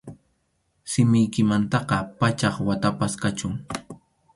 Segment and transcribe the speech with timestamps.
[0.91, 3.53] Simiykimantaqa pachak watapas kachun.